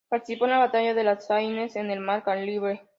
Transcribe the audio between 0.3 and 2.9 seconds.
de la batalla de las Saintes en el mar Caribe.